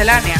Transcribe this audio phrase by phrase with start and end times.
[0.00, 0.39] Miscelánea.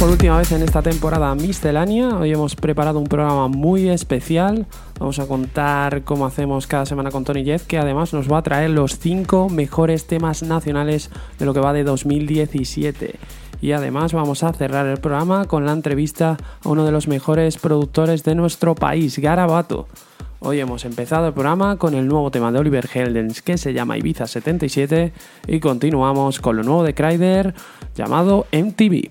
[0.00, 2.16] Por última vez en esta temporada miscelánea.
[2.16, 4.66] Hoy hemos preparado un programa muy especial.
[4.98, 8.42] Vamos a contar cómo hacemos cada semana con Tony Jeff, que además nos va a
[8.42, 13.16] traer los cinco mejores temas nacionales de lo que va de 2017.
[13.60, 17.58] Y además vamos a cerrar el programa con la entrevista a uno de los mejores
[17.58, 19.86] productores de nuestro país, Garabato.
[20.38, 23.98] Hoy hemos empezado el programa con el nuevo tema de Oliver Heldens que se llama
[23.98, 25.12] Ibiza 77
[25.46, 27.54] y continuamos con lo nuevo de Kryder
[27.94, 29.10] llamado MTV.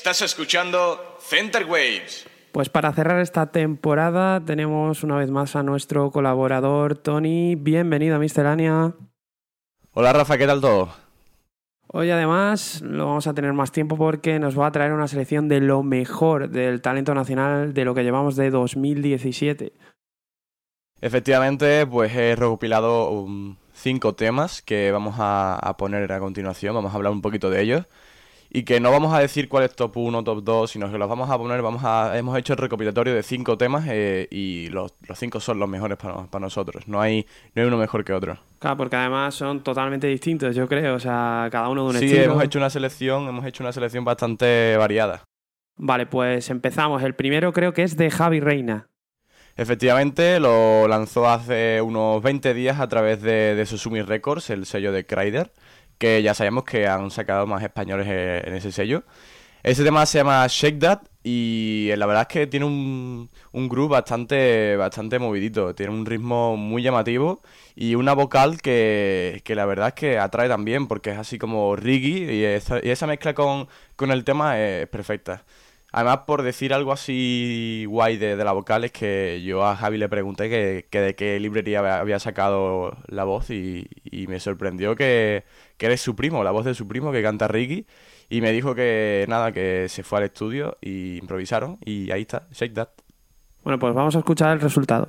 [0.00, 2.26] Estás escuchando Center Waves.
[2.52, 7.54] Pues para cerrar esta temporada tenemos una vez más a nuestro colaborador Tony.
[7.54, 8.94] Bienvenido a Miscelánea.
[9.92, 10.88] Hola Rafa, ¿qué tal todo?
[11.88, 15.48] Hoy además lo vamos a tener más tiempo porque nos va a traer una selección
[15.48, 19.74] de lo mejor del talento nacional de lo que llevamos de 2017.
[21.02, 23.26] Efectivamente, pues he recopilado
[23.74, 27.60] cinco temas que vamos a, a poner a continuación, vamos a hablar un poquito de
[27.60, 27.86] ellos
[28.52, 31.08] y que no vamos a decir cuál es top 1, top 2, sino que los
[31.08, 34.92] vamos a poner, vamos a, hemos hecho el recopilatorio de cinco temas eh, y los,
[35.06, 38.12] los, cinco son los mejores para, para, nosotros, no hay, no hay uno mejor que
[38.12, 38.38] otro.
[38.58, 42.04] Claro, porque además son totalmente distintos, yo creo, o sea, cada uno de un sí,
[42.06, 42.24] estilo.
[42.24, 45.22] Sí, hemos hecho una selección, hemos hecho una selección bastante variada.
[45.76, 47.02] Vale, pues empezamos.
[47.02, 48.88] El primero creo que es de Javi Reina.
[49.56, 54.92] Efectivamente, lo lanzó hace unos 20 días a través de, de Susumi Records, el sello
[54.92, 55.52] de Kryder
[56.00, 59.04] que ya sabemos que han sacado más españoles eh, en ese sello.
[59.62, 63.90] Ese tema se llama Shake That y la verdad es que tiene un, un groove
[63.90, 67.42] bastante, bastante movidito, tiene un ritmo muy llamativo
[67.76, 71.76] y una vocal que, que la verdad es que atrae también porque es así como
[71.76, 75.44] reggae y esa, y esa mezcla con, con el tema es perfecta.
[75.92, 79.98] Además, por decir algo así guay de, de, la vocal, es que yo a Javi
[79.98, 83.88] le pregunté que, que de qué librería había sacado la voz y,
[84.28, 85.44] me sorprendió que,
[85.76, 87.86] que eres su primo, la voz de su primo que canta Ricky.
[88.28, 92.46] Y me dijo que nada, que se fue al estudio y improvisaron y ahí está,
[92.52, 92.88] Shake That.
[93.64, 95.08] Bueno, pues vamos a escuchar el resultado.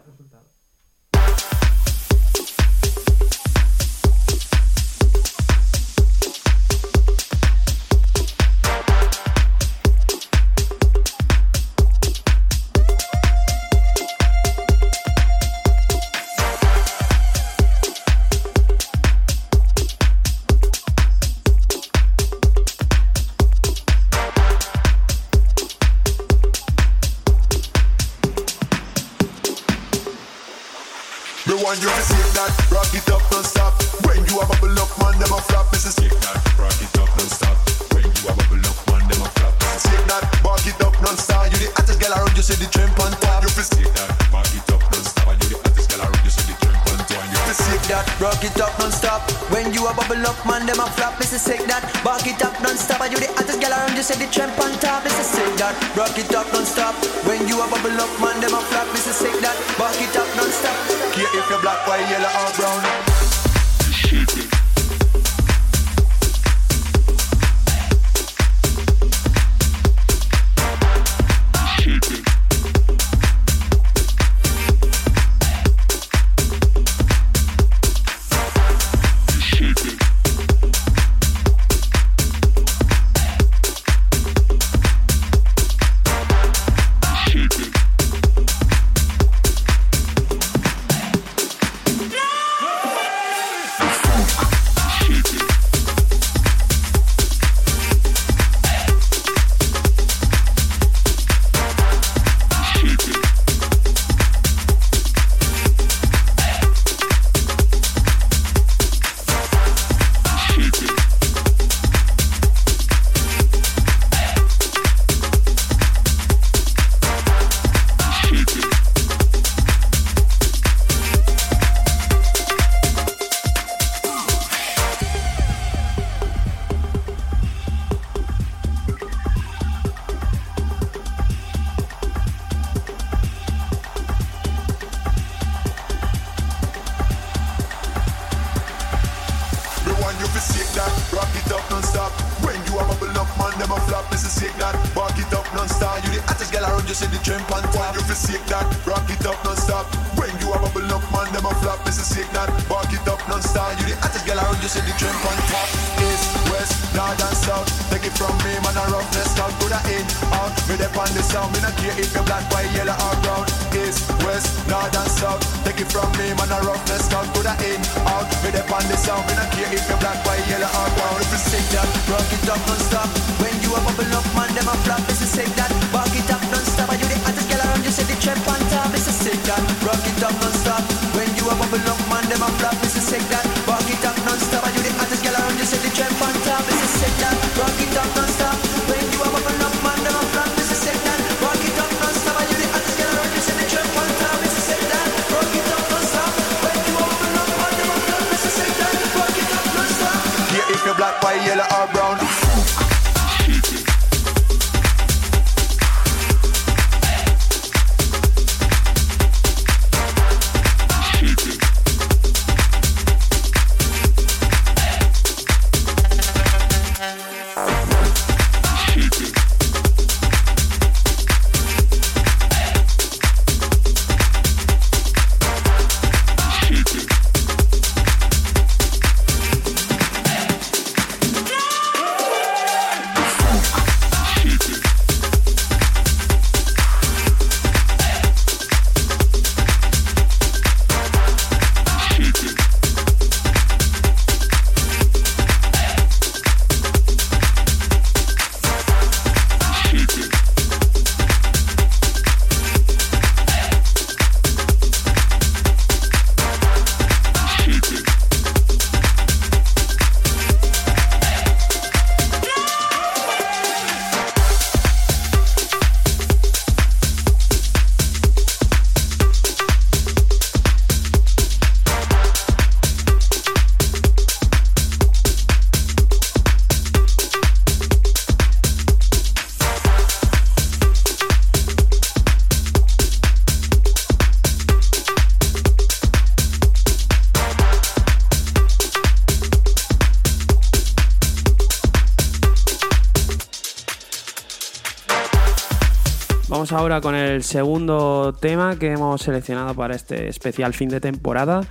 [297.41, 301.61] el segundo tema que hemos seleccionado para este especial fin de temporada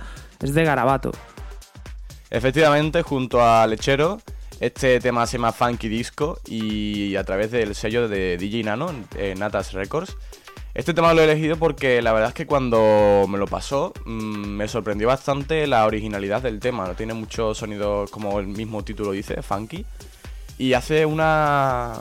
[0.41, 1.13] es de Garabato.
[2.29, 4.19] Efectivamente, junto a Lechero,
[4.59, 9.33] este tema se llama Funky Disco y a través del sello de DJ Nano, eh,
[9.37, 10.17] Natas Records.
[10.73, 14.47] Este tema lo he elegido porque la verdad es que cuando me lo pasó mm,
[14.47, 16.85] me sorprendió bastante la originalidad del tema.
[16.85, 19.85] No tiene muchos sonidos como el mismo título dice, funky.
[20.57, 21.93] Y hace una,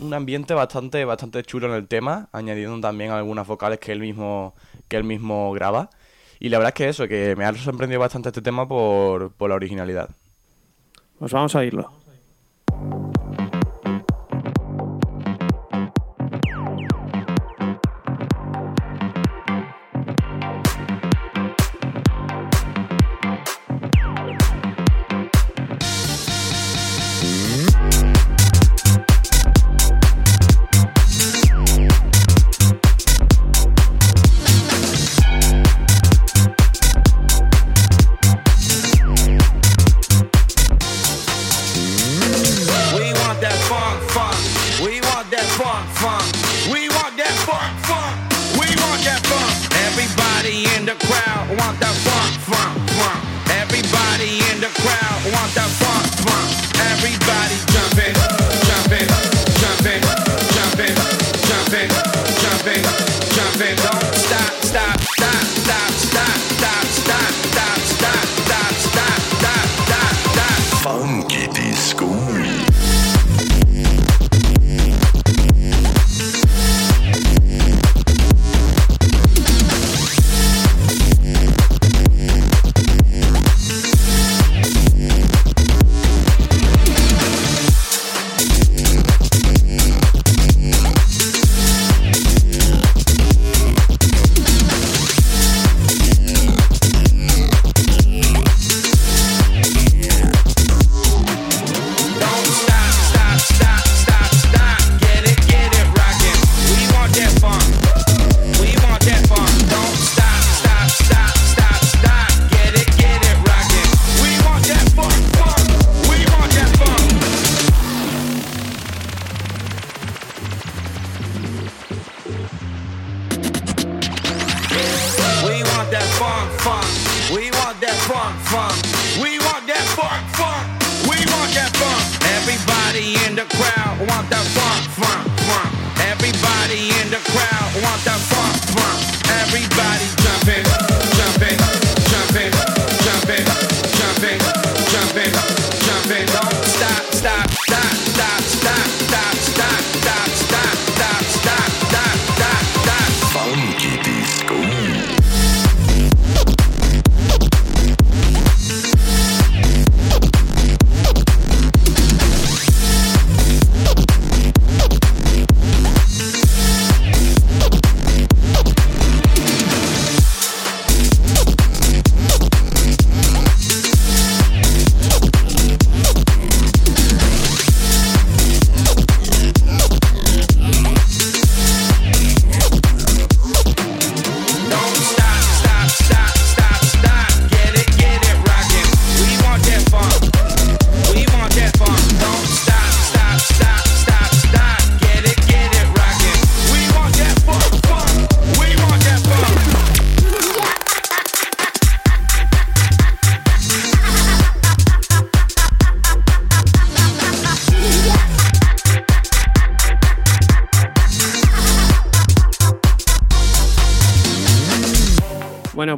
[0.00, 4.54] un ambiente bastante, bastante chulo en el tema, añadiendo también algunas vocales que él mismo,
[4.88, 5.90] que él mismo graba.
[6.38, 9.48] Y la verdad es que eso, que me ha sorprendido bastante este tema por, por
[9.50, 10.10] la originalidad.
[11.18, 11.82] Pues vamos a irlo.
[11.82, 13.25] Vamos a irlo.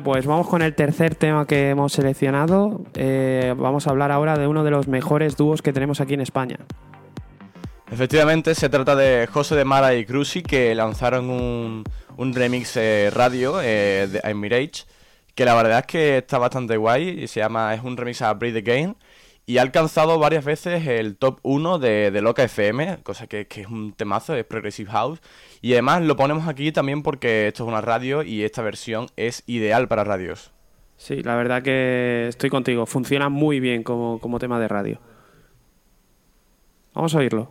[0.09, 2.81] Pues vamos con el tercer tema que hemos seleccionado.
[2.94, 6.23] Eh, vamos a hablar ahora de uno de los mejores dúos que tenemos aquí en
[6.23, 6.57] España.
[7.92, 11.85] Efectivamente, se trata de José de Mara y Cruci que lanzaron un,
[12.16, 14.87] un remix eh, radio eh, de I'm Mirage,
[15.35, 18.33] que la verdad es que está bastante guay y se llama, es un remix a
[18.33, 18.97] Breathe Again
[19.49, 23.63] y ha alcanzado varias veces el top 1 de, de Loca FM, cosa que, que
[23.63, 25.23] es un temazo, es Progressive House.
[25.63, 29.45] Y además lo ponemos aquí también porque esto es una radio y esta versión es
[29.47, 30.53] ideal para radios.
[30.99, 32.85] Sí, la verdad que estoy contigo.
[32.85, 35.01] Funciona muy bien como, como tema de radio.
[36.93, 37.51] Vamos a oírlo.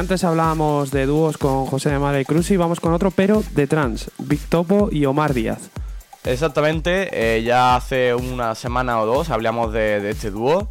[0.00, 3.66] Antes hablábamos de dúos con José de Mara y Cruci, vamos con otro, pero de
[3.66, 5.68] trans, Big Topo y Omar Díaz.
[6.24, 10.70] Exactamente, eh, ya hace una semana o dos hablamos de, este dúo.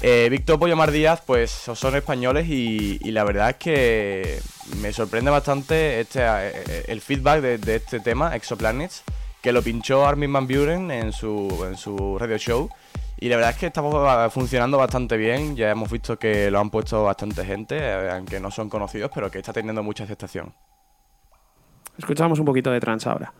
[0.00, 4.40] Eh, Vic Topo y Omar Díaz pues son españoles y, y la verdad es que
[4.80, 9.02] me sorprende bastante este, eh, el feedback de, de este tema, Exoplanets,
[9.42, 12.70] que lo pinchó Armin Van Buren en su, en su radio show.
[13.22, 16.70] Y la verdad es que está funcionando bastante bien, ya hemos visto que lo han
[16.70, 20.54] puesto bastante gente, eh, aunque no son conocidos, pero que está teniendo mucha aceptación.
[21.98, 23.34] Escuchamos un poquito de trans ahora.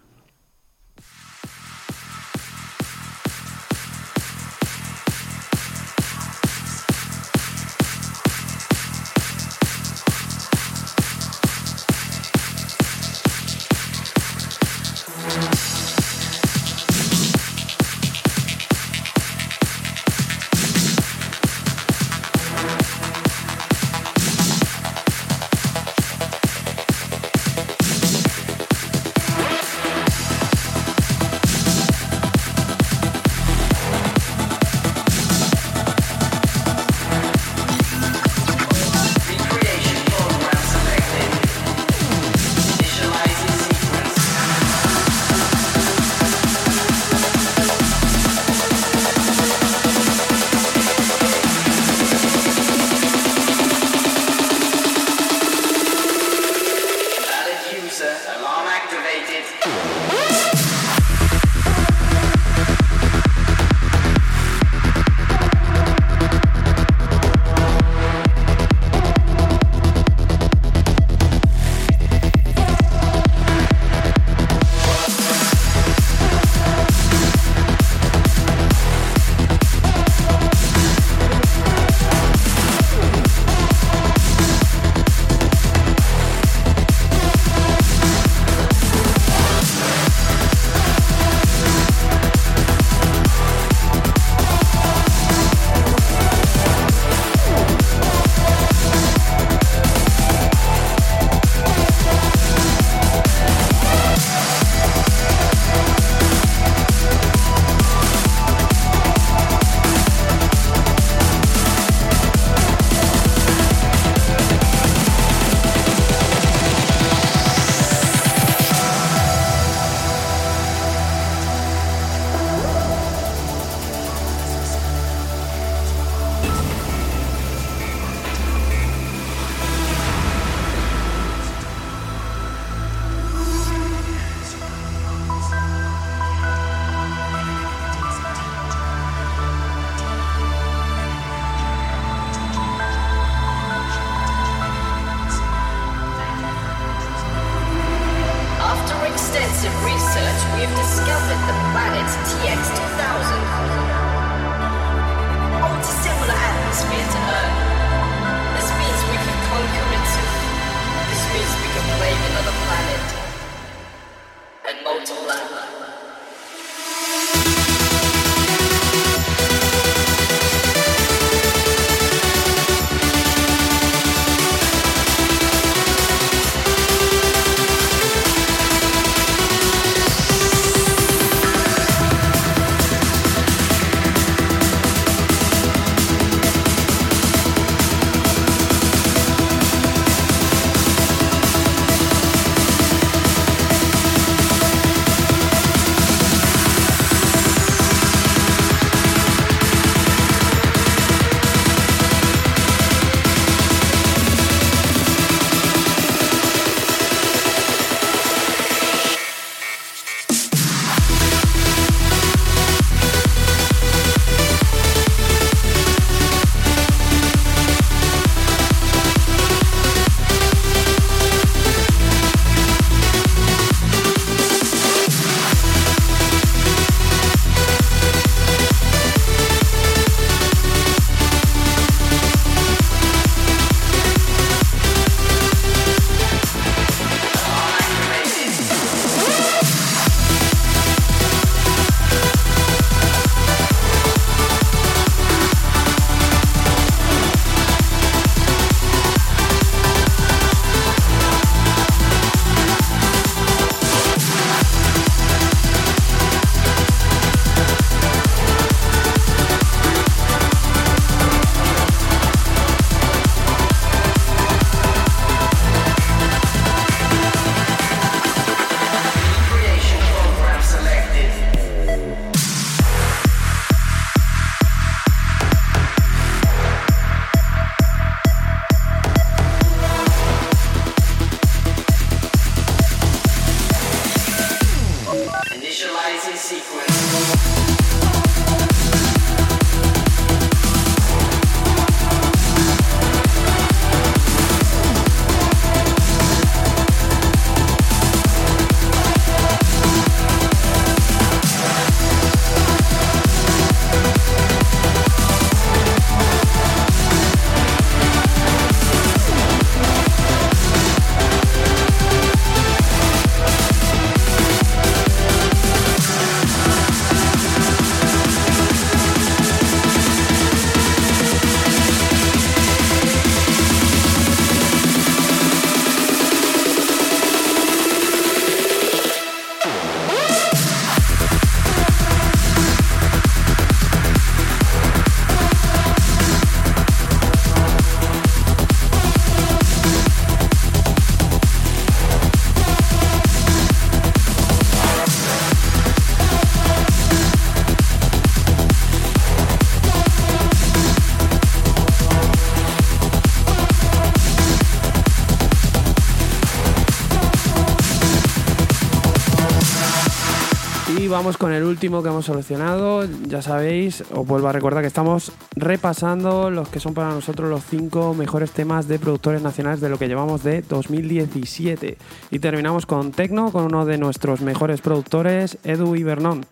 [361.81, 363.07] Último que hemos seleccionado.
[363.27, 367.65] Ya sabéis, os vuelvo a recordar que estamos repasando los que son para nosotros los
[367.65, 371.97] cinco mejores temas de productores nacionales de lo que llevamos de 2017.
[372.33, 376.45] Y terminamos con Tecno, con uno de nuestros mejores productores, Edu Ibernón.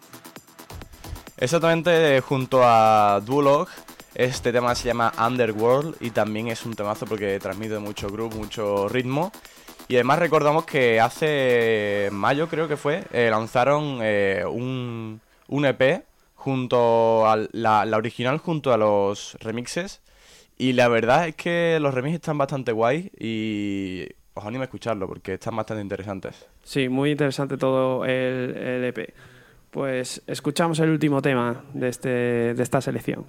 [1.37, 3.69] Exactamente, junto a Duolog,
[4.15, 8.89] este tema se llama Underworld y también es un temazo porque transmite mucho groove, mucho
[8.89, 9.31] ritmo.
[9.89, 16.05] Y además recordamos que hace mayo, creo que fue, eh, lanzaron eh, un, un EP
[16.35, 20.03] junto a la, la original junto a los remixes.
[20.59, 25.09] Y la verdad es que los remixes están bastante guay y os animo a escucharlo
[25.09, 26.47] porque están bastante interesantes.
[26.63, 29.15] Sí, muy interesante todo el, el EP.
[29.71, 32.09] Pues escuchamos el último tema de, este,
[32.55, 33.25] de esta selección.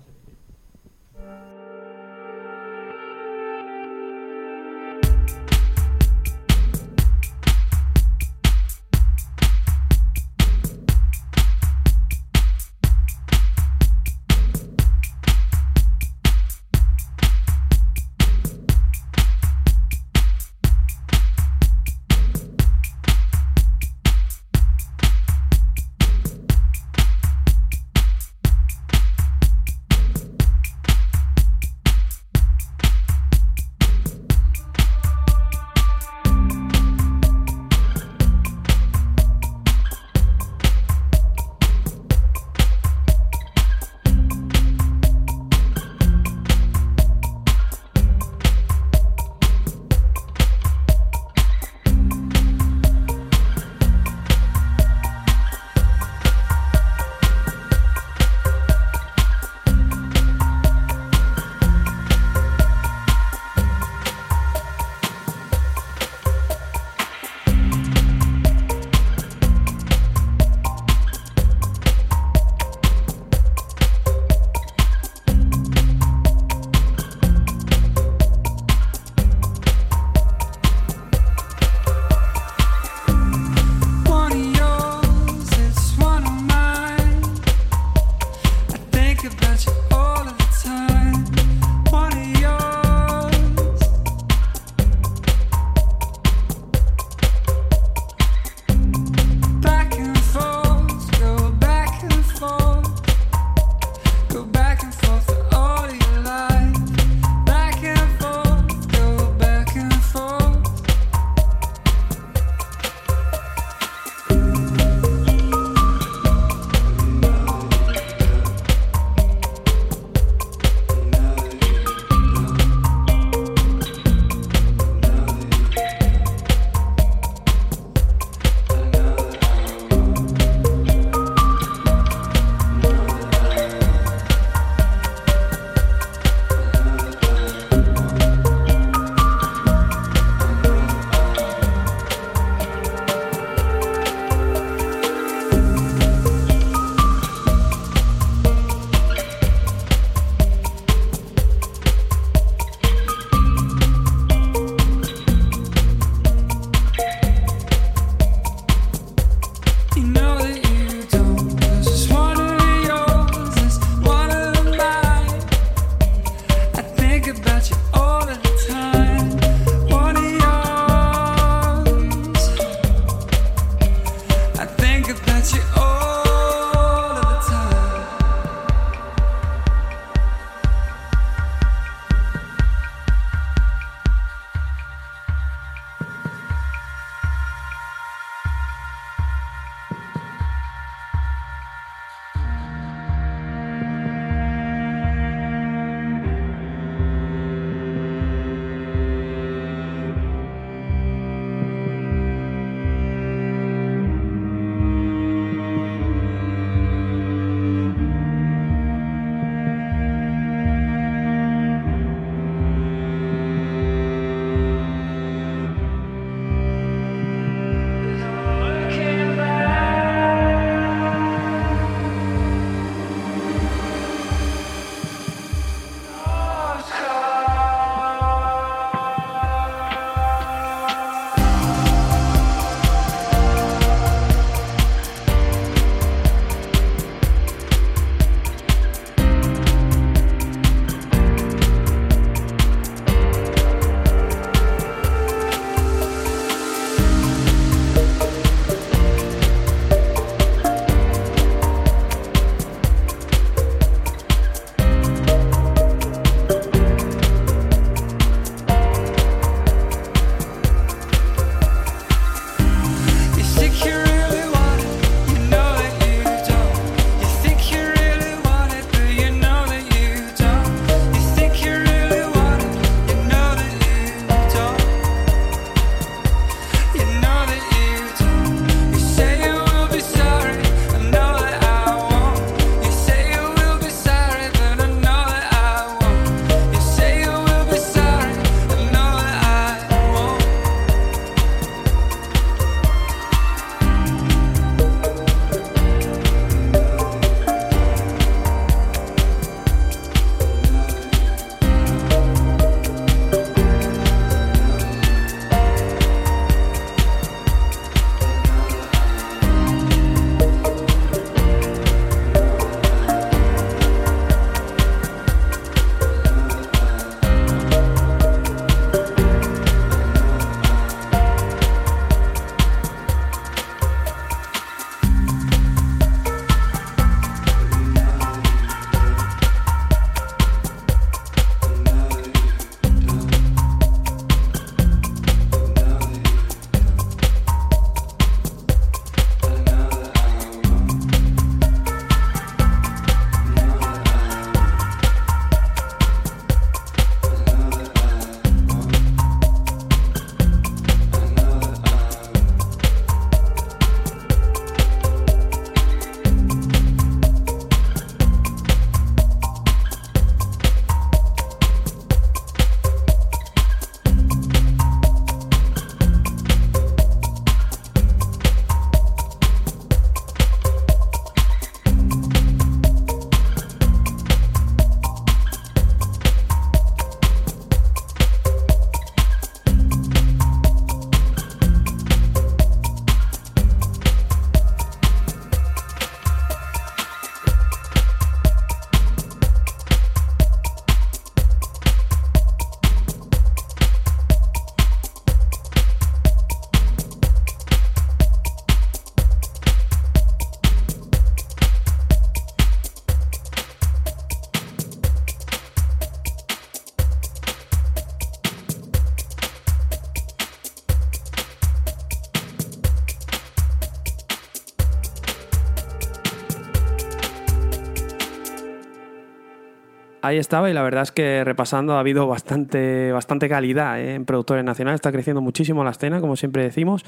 [420.30, 424.14] Ahí estaba y la verdad es que repasando ha habido bastante, bastante calidad ¿eh?
[424.14, 425.00] en productores nacionales.
[425.00, 427.04] Está creciendo muchísimo la escena, como siempre decimos.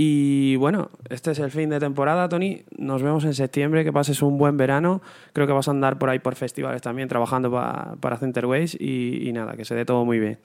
[0.00, 2.64] Y bueno, este es el fin de temporada, Tony.
[2.76, 3.84] Nos vemos en septiembre.
[3.84, 5.02] Que pases un buen verano.
[5.32, 8.76] Creo que vas a andar por ahí por festivales también, trabajando pa- para Centerways.
[8.80, 10.40] Y, y nada, que se dé todo muy bien.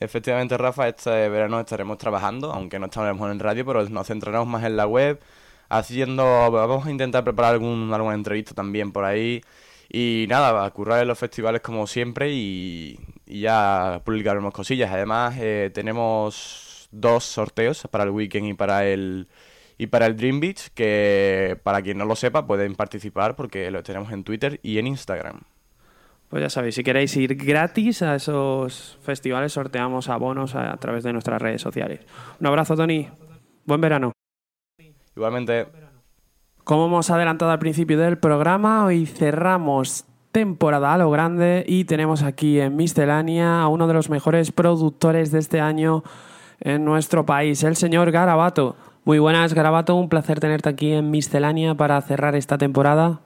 [0.00, 4.64] Efectivamente, Rafa, este verano estaremos trabajando, aunque no estaremos en radio, pero nos centraremos más
[4.64, 5.20] en la web,
[5.68, 9.42] haciendo, vamos a intentar preparar algún, alguna entrevista también por ahí.
[9.88, 14.90] Y nada, a currar en los festivales como siempre y, y ya publicaremos cosillas.
[14.92, 19.28] Además, eh, tenemos dos sorteos para el weekend y para el
[19.76, 23.82] y para el Dream Beach, que para quien no lo sepa pueden participar porque lo
[23.82, 25.40] tenemos en Twitter y en Instagram.
[26.28, 31.04] Pues ya sabéis, si queréis ir gratis a esos festivales, sorteamos abonos a, a través
[31.04, 32.00] de nuestras redes sociales.
[32.40, 33.08] Un abrazo, Tony.
[33.64, 34.12] Buen verano.
[35.16, 35.66] Igualmente,
[36.64, 42.22] Como hemos adelantado al principio del programa, hoy cerramos temporada a lo grande y tenemos
[42.22, 46.04] aquí en Miscelánea a uno de los mejores productores de este año
[46.60, 48.76] en nuestro país, el señor Garabato.
[49.04, 53.20] Muy buenas, Garabato, un placer tenerte aquí en Miscelánea para cerrar esta temporada.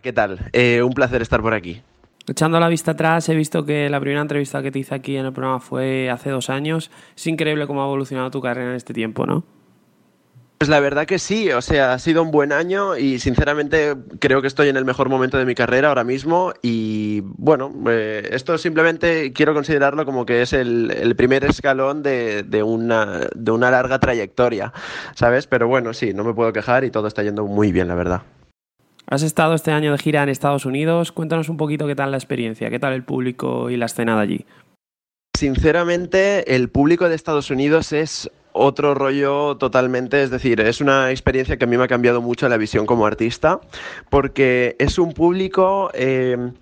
[0.00, 0.38] ¿Qué tal?
[0.52, 1.82] Eh, un placer estar por aquí.
[2.28, 5.26] Echando la vista atrás, he visto que la primera entrevista que te hice aquí en
[5.26, 6.92] el programa fue hace dos años.
[7.16, 9.42] Es increíble cómo ha evolucionado tu carrera en este tiempo, ¿no?
[10.58, 14.40] Pues la verdad que sí, o sea, ha sido un buen año y sinceramente creo
[14.40, 18.56] que estoy en el mejor momento de mi carrera ahora mismo y bueno, eh, esto
[18.56, 23.70] simplemente quiero considerarlo como que es el, el primer escalón de, de una, de una
[23.70, 24.72] larga trayectoria,
[25.14, 25.46] ¿sabes?
[25.46, 28.22] Pero bueno, sí, no me puedo quejar y todo está yendo muy bien, la verdad.
[29.06, 31.12] Has estado este año de gira en Estados Unidos.
[31.12, 34.22] Cuéntanos un poquito qué tal la experiencia, qué tal el público y la escena de
[34.22, 34.46] allí.
[35.36, 41.58] Sinceramente, el público de Estados Unidos es otro rollo totalmente, es decir, es una experiencia
[41.58, 43.60] que a mí me ha cambiado mucho la visión como artista,
[44.08, 46.52] porque es un público, eh,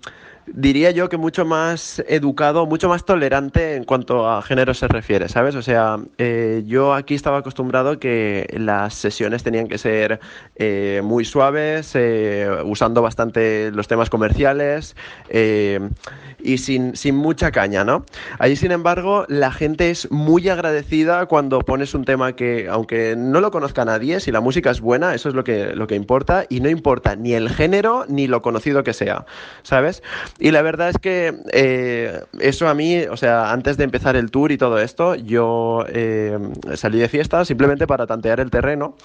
[0.47, 5.29] diría yo que mucho más educado, mucho más tolerante en cuanto a género se refiere,
[5.29, 5.55] ¿sabes?
[5.55, 10.19] O sea, eh, yo aquí estaba acostumbrado que las sesiones tenían que ser
[10.55, 14.95] eh, muy suaves, eh, usando bastante los temas comerciales
[16.43, 18.05] y sin, sin mucha caña, ¿no?
[18.39, 23.39] Allí, sin embargo, la gente es muy agradecida cuando pones un tema que, aunque no
[23.39, 26.45] lo conozca nadie, si la música es buena, eso es lo que, lo que importa,
[26.49, 29.25] y no importa ni el género ni lo conocido que sea,
[29.63, 30.03] ¿sabes?
[30.39, 34.31] Y la verdad es que eh, eso a mí, o sea, antes de empezar el
[34.31, 36.37] tour y todo esto, yo eh,
[36.75, 38.95] salí de fiesta simplemente para tantear el terreno,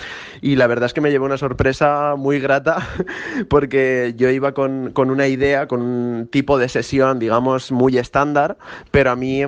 [0.40, 2.86] y la verdad es que me llevé una sorpresa muy grata,
[3.48, 8.56] porque yo iba con, con una idea, con un tipo de sesión, digamos, muy estándar,
[8.90, 9.44] pero a mí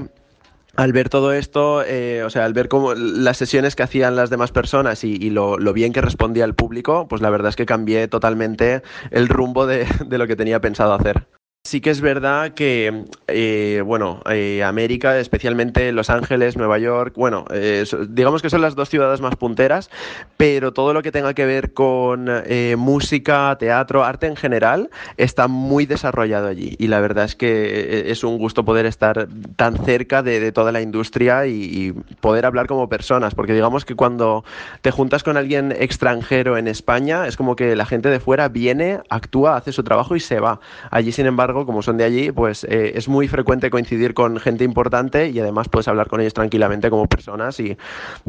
[0.76, 4.30] al ver todo esto, eh, o sea, al ver cómo las sesiones que hacían las
[4.30, 7.56] demás personas y, y lo, lo bien que respondía el público, pues la verdad es
[7.56, 11.26] que cambié totalmente el rumbo de, de lo que tenía pensado hacer.
[11.62, 17.44] Sí que es verdad que, eh, bueno, eh, América, especialmente Los Ángeles, Nueva York, bueno,
[17.52, 19.90] eh, digamos que son las dos ciudades más punteras,
[20.38, 22.30] pero todo lo que tenga que ver con
[22.78, 24.88] música, teatro, arte en general,
[25.18, 26.76] está muy desarrollado allí.
[26.78, 30.80] Y la verdad es que es un gusto poder estar tan cerca de, toda la
[30.80, 31.92] industria y
[32.22, 34.46] poder hablar como personas, porque digamos que cuando
[34.80, 39.00] te juntas con alguien extranjero en España, es como que la gente de fuera viene,
[39.10, 40.60] actúa, hace su trabajo y se va.
[40.90, 44.64] Allí, sin embargo, como son de allí, pues eh, es muy frecuente coincidir con gente
[44.64, 47.76] importante y además puedes hablar con ellos tranquilamente como personas y,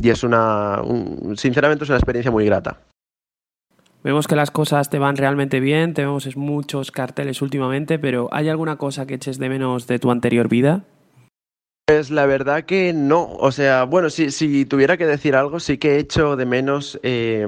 [0.01, 2.79] y es una, un- sinceramente es una experiencia muy grata.
[4.03, 8.29] Vemos que las cosas te van realmente bien, te vemos en muchos carteles últimamente, pero
[8.31, 10.85] ¿hay alguna cosa que eches de menos de tu anterior vida?
[11.91, 15.77] Pues la verdad que no, o sea, bueno, si, si tuviera que decir algo, sí
[15.77, 17.45] que he hecho de menos eh,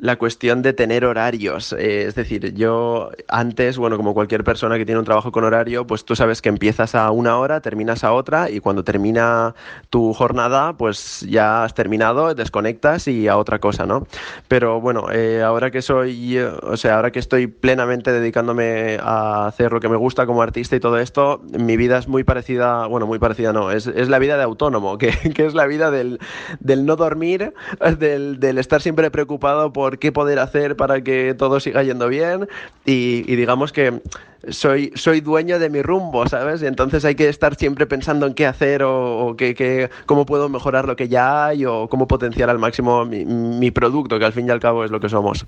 [0.00, 1.72] la cuestión de tener horarios.
[1.74, 5.86] Eh, es decir, yo antes, bueno, como cualquier persona que tiene un trabajo con horario,
[5.86, 9.54] pues tú sabes que empiezas a una hora, terminas a otra y cuando termina
[9.90, 14.06] tu jornada, pues ya has terminado, desconectas y a otra cosa, ¿no?
[14.48, 19.72] Pero bueno, eh, ahora que soy, o sea, ahora que estoy plenamente dedicándome a hacer
[19.72, 23.06] lo que me gusta como artista y todo esto, mi vida es muy parecida, bueno,
[23.06, 26.18] muy parecida no, es, es la vida de autónomo, que, que es la vida del,
[26.60, 27.52] del no dormir,
[27.98, 32.48] del, del estar siempre preocupado por qué poder hacer para que todo siga yendo bien
[32.84, 34.00] y, digamos que
[34.48, 36.62] soy, soy dueño de mi rumbo, ¿sabes?
[36.62, 40.48] Y entonces hay que estar siempre pensando en qué hacer o, o qué- cómo puedo
[40.48, 44.32] mejorar lo que ya hay o cómo potenciar al máximo mi, mi producto, que al
[44.32, 45.46] fin y al cabo es lo que somos.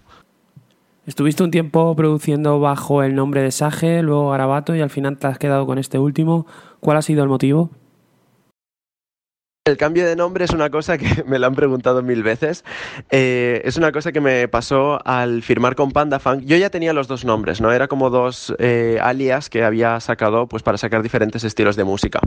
[1.05, 5.27] Estuviste un tiempo produciendo bajo el nombre de Sage, luego Garabato y al final te
[5.27, 6.47] has quedado con este último.
[6.79, 7.71] ¿Cuál ha sido el motivo?
[9.65, 12.65] El cambio de nombre es una cosa que me lo han preguntado mil veces.
[13.11, 16.43] Eh, es una cosa que me pasó al firmar con Panda Funk.
[16.47, 17.71] Yo ya tenía los dos nombres, ¿no?
[17.71, 22.19] Era como dos eh, alias que había sacado pues, para sacar diferentes estilos de música.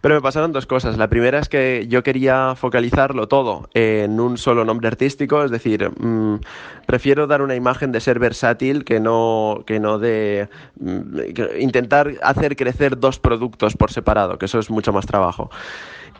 [0.00, 0.96] Pero me pasaron dos cosas.
[0.96, 5.90] La primera es que yo quería focalizarlo todo en un solo nombre artístico, es decir,
[5.90, 6.40] mm,
[6.86, 10.48] prefiero dar una imagen de ser versátil que no, que no de
[10.80, 11.20] mm,
[11.60, 15.50] intentar hacer crecer dos productos por separado, que eso es mucho más trabajo.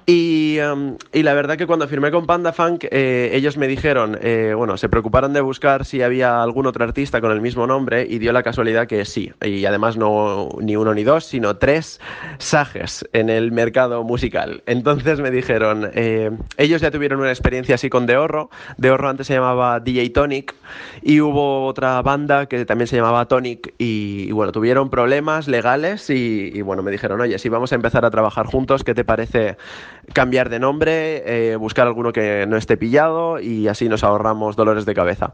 [0.07, 4.19] Y, em, y la verdad que cuando firmé con Panda Funk, eh, ellos me dijeron,
[4.23, 8.07] eh, bueno, se preocuparon de buscar si había algún otro artista con el mismo nombre
[8.09, 9.33] y dio la casualidad que sí.
[9.43, 12.01] Y además no ni uno ni dos, sino tres
[12.39, 14.63] sajes en el mercado musical.
[14.67, 18.49] Entonces me dijeron, eh, ellos ya tuvieron una experiencia así con Deorro.
[18.79, 20.55] Deorro antes se llamaba DJ Tonic
[21.03, 26.09] y hubo otra banda que también se llamaba Tonic y, y bueno, tuvieron problemas legales
[26.09, 29.05] y, y bueno, me dijeron, oye, si vamos a empezar a trabajar juntos, ¿qué te
[29.05, 29.59] parece?
[30.13, 34.87] Cambiar de nombre, eh, buscar alguno que no esté pillado y así nos ahorramos dolores
[34.87, 35.33] de cabeza.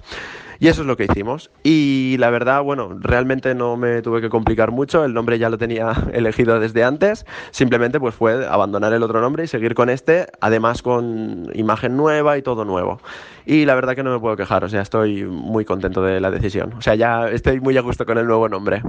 [0.61, 1.51] Y eso es lo que hicimos.
[1.63, 5.59] Y la verdad, bueno, realmente no me tuve que complicar mucho, el nombre ya lo
[5.59, 10.27] tenía elegido desde antes, simplemente pues fue abandonar el otro nombre y seguir con este,
[10.41, 13.01] además con imagen nueva y todo nuevo.
[13.47, 16.31] Y la verdad que no me puedo quejar, o sea, estoy muy contento de la
[16.31, 16.73] decisión.
[16.75, 18.83] O sea, ya estoy muy a gusto con el nuevo nombre.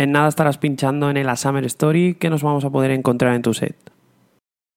[0.00, 3.42] En nada estarás pinchando en el Summer Story que nos vamos a poder encontrar en
[3.42, 3.76] tu set.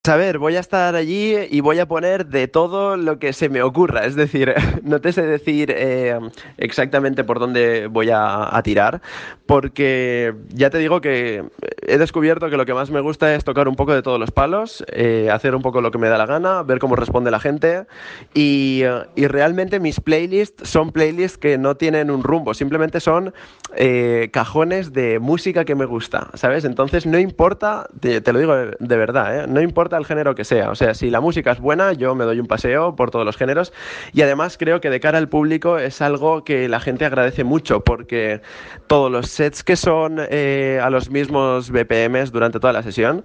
[0.05, 3.47] A ver, voy a estar allí y voy a poner de todo lo que se
[3.47, 4.05] me ocurra.
[4.05, 6.19] Es decir, no te sé decir eh,
[6.57, 9.01] exactamente por dónde voy a, a, tirar,
[9.45, 11.45] porque ya te digo que
[11.87, 14.31] he descubierto que lo que más me gusta es tocar un poco de todos los
[14.31, 17.39] palos, eh, hacer un poco lo que me da la gana, ver cómo responde la
[17.39, 17.85] gente
[18.33, 18.81] y,
[19.15, 23.33] y realmente mis playlists son playlists que no tienen un rumbo, simplemente son
[23.77, 26.65] eh, cajones de música que me gusta, ¿sabes?
[26.65, 29.47] Entonces no importa, te, te lo digo de, de verdad, ¿eh?
[29.47, 30.69] no importa el género que sea.
[30.69, 33.37] O sea, si la música es buena, yo me doy un paseo por todos los
[33.37, 33.73] géneros.
[34.13, 37.83] Y además creo que de cara al público es algo que la gente agradece mucho,
[37.83, 38.41] porque
[38.87, 43.23] todos los sets que son eh, a los mismos BPMs durante toda la sesión,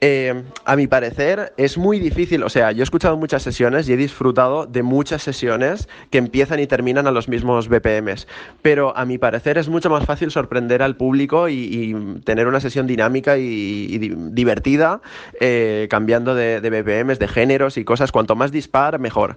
[0.00, 2.42] eh, a mi parecer es muy difícil.
[2.42, 6.60] O sea, yo he escuchado muchas sesiones y he disfrutado de muchas sesiones que empiezan
[6.60, 8.28] y terminan a los mismos BPMs.
[8.62, 11.88] Pero a mi parecer es mucho más fácil sorprender al público y,
[12.24, 13.42] tener una sesión dinámica y,
[13.90, 15.00] y divertida,
[15.40, 18.12] eh, cambiando de, de BPMs, de géneros y cosas.
[18.12, 19.36] Cuanto más dispar, mejor.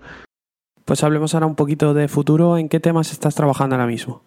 [0.86, 2.58] Pues hablemos ahora un poquito de futuro.
[2.58, 4.24] ¿En qué temas estás trabajando ahora mismo?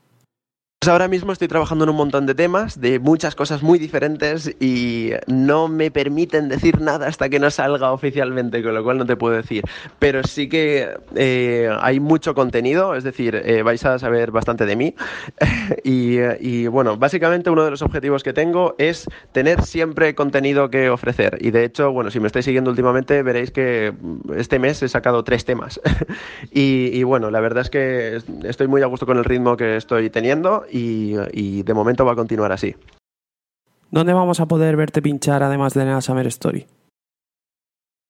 [0.85, 4.55] Pues ahora mismo estoy trabajando en un montón de temas, de muchas cosas muy diferentes
[4.61, 9.07] y no me permiten decir nada hasta que no salga oficialmente, con lo cual no
[9.07, 9.65] te puedo decir.
[9.99, 14.77] Pero sí que eh, hay mucho contenido, es decir, eh, vais a saber bastante de
[14.77, 14.95] mí.
[15.85, 20.91] y, y, bueno, básicamente uno de los objetivos que tengo es tener siempre contenido que
[20.91, 21.39] ofrecer.
[21.41, 23.95] Y de hecho, bueno, si me estáis siguiendo últimamente, veréis que
[24.37, 25.81] este mes he sacado tres temas.
[26.53, 30.11] y bueno, la verdad es que estoy muy a gusto con el ritmo que estoy
[30.11, 32.75] teniendo y, y, de momento va a continuar así.
[33.93, 36.67] ¿Dónde vamos a poder verte pinchar además de en la Summer Story?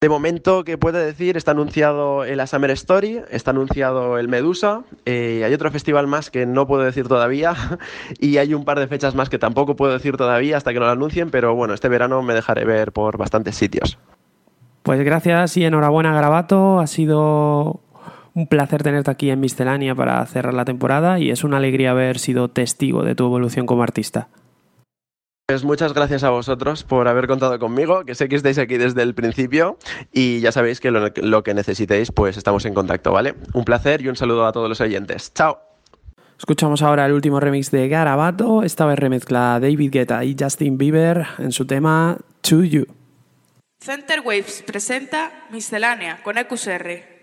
[0.01, 5.43] De momento, que puede decir, está anunciado el Summer Story, está anunciado el Medusa, eh,
[5.45, 7.55] hay otro festival más que no puedo decir todavía
[8.19, 10.87] y hay un par de fechas más que tampoco puedo decir todavía hasta que no
[10.87, 13.99] lo anuncien, pero bueno, este verano me dejaré ver por bastantes sitios.
[14.83, 17.81] Pues gracias y enhorabuena Gravato, ha sido
[18.35, 22.19] un placer tenerte aquí en Miscelánea para cerrar la temporada y es una alegría haber
[22.19, 24.29] sido testigo de tu evolución como artista.
[25.47, 29.03] Pues muchas gracias a vosotros por haber contado conmigo, que sé que estáis aquí desde
[29.03, 29.79] el principio
[30.11, 33.35] y ya sabéis que lo, lo, que necesitéis, pues estamos en contacto, ¿vale?
[33.53, 35.33] Un placer y un saludo a todos los oyentes.
[35.35, 35.61] ¡Chao!
[36.39, 41.27] Escuchamos ahora el último remix de Garabato, esta vez remezcla David Guetta y Justin Bieber
[41.39, 42.87] en su tema To You.
[43.81, 47.14] Center Waves presenta Miscelánea con EQSR.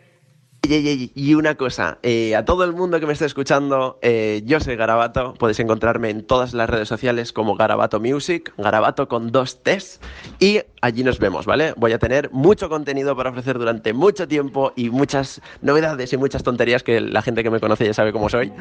[0.63, 4.75] Y una cosa, eh, a todo el mundo que me esté escuchando, eh, yo soy
[4.75, 9.99] Garabato, podéis encontrarme en todas las redes sociales como Garabato Music, Garabato con dos T's,
[10.39, 11.73] y allí nos vemos, ¿vale?
[11.77, 16.43] Voy a tener mucho contenido para ofrecer durante mucho tiempo y muchas novedades y muchas
[16.43, 18.53] tonterías que la gente que me conoce ya sabe cómo soy.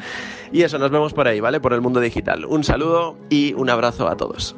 [0.51, 1.59] Y eso, nos vemos por ahí, ¿vale?
[1.59, 2.45] Por el mundo digital.
[2.45, 4.55] Un saludo y un abrazo a todos.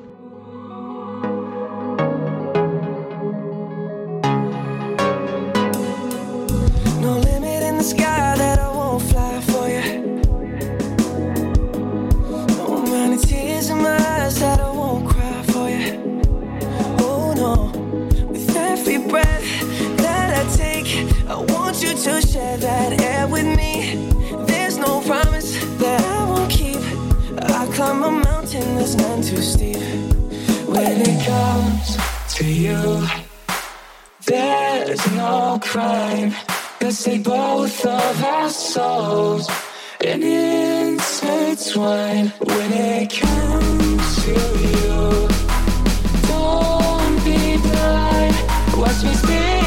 [34.96, 36.36] There's no crime.
[36.80, 39.50] Cause they both of our souls
[40.06, 44.34] and intertwine when it comes to
[44.70, 45.28] you.
[46.28, 48.36] Don't be blind.
[48.78, 49.63] Watch me speak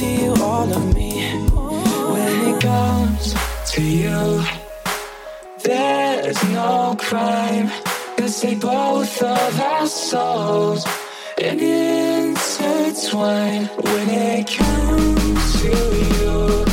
[0.00, 1.10] to you all of me.
[2.12, 3.34] When it comes
[3.72, 4.42] to you.
[5.62, 7.68] There's no crime,
[8.16, 10.86] cause they both of our souls
[11.38, 15.68] and intertwine when it comes to
[16.16, 16.64] you.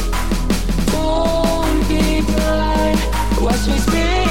[0.94, 3.00] Don't be blind,
[3.44, 4.27] watch me speak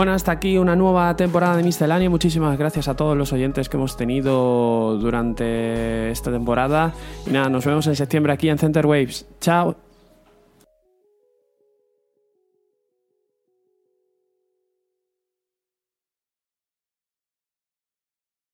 [0.00, 2.08] Bueno, hasta aquí una nueva temporada de Miscelánea.
[2.08, 6.94] Muchísimas gracias a todos los oyentes que hemos tenido durante esta temporada.
[7.26, 9.26] Y nada, nos vemos en septiembre aquí en Center Waves.
[9.42, 9.89] Chao.